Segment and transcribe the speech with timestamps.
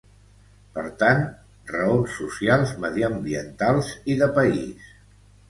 [0.77, 1.19] Per tant:
[1.73, 4.91] raons socials, mediambientals i de país.